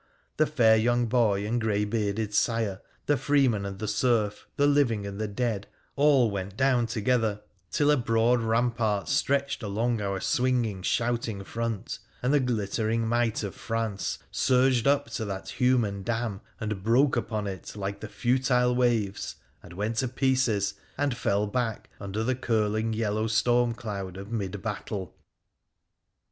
[0.37, 5.05] The fair young boy and grey bearded sire, the freeman and the serf, the living
[5.05, 10.81] and the dead, all went down together, till a broad rampart stretched along our swinging
[10.81, 16.81] shouting front, and the glittering might of France surged up to that human dam and
[16.81, 22.23] broke upon it like the futile waves, and went to pieces, and fell back under
[22.23, 25.13] the curling yellow stormcloud of mid battle.